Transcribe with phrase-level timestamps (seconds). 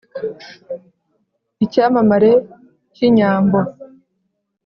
[1.63, 2.31] Icyamamare
[2.95, 3.59] k’inyambo,